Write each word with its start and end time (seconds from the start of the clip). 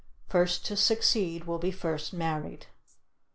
First 0.29 0.65
to 0.65 0.75
succeed 0.75 1.43
will 1.43 1.59
be 1.59 1.69
first 1.69 2.11
married. 2.11 2.65